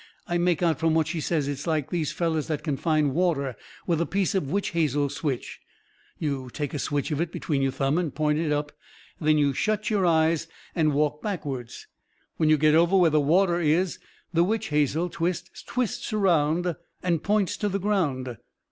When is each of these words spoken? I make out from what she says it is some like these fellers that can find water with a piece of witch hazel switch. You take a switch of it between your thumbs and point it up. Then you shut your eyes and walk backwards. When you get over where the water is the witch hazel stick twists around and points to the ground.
I 0.27 0.39
make 0.39 0.63
out 0.63 0.79
from 0.79 0.95
what 0.95 1.05
she 1.05 1.21
says 1.21 1.47
it 1.47 1.51
is 1.51 1.59
some 1.61 1.69
like 1.73 1.91
these 1.91 2.11
fellers 2.11 2.47
that 2.47 2.63
can 2.63 2.75
find 2.75 3.13
water 3.13 3.55
with 3.85 4.01
a 4.01 4.07
piece 4.07 4.33
of 4.33 4.49
witch 4.49 4.69
hazel 4.71 5.09
switch. 5.09 5.59
You 6.17 6.49
take 6.51 6.73
a 6.73 6.79
switch 6.79 7.11
of 7.11 7.21
it 7.21 7.31
between 7.31 7.61
your 7.61 7.71
thumbs 7.71 7.99
and 7.99 8.15
point 8.15 8.39
it 8.39 8.51
up. 8.51 8.71
Then 9.19 9.37
you 9.37 9.53
shut 9.53 9.91
your 9.91 10.03
eyes 10.07 10.47
and 10.73 10.93
walk 10.95 11.21
backwards. 11.21 11.85
When 12.37 12.49
you 12.49 12.57
get 12.57 12.73
over 12.73 12.97
where 12.97 13.11
the 13.11 13.21
water 13.21 13.59
is 13.59 13.99
the 14.33 14.43
witch 14.43 14.69
hazel 14.69 15.11
stick 15.11 15.51
twists 15.67 16.11
around 16.11 16.75
and 17.03 17.21
points 17.21 17.55
to 17.57 17.69
the 17.69 17.79
ground. 17.79 18.37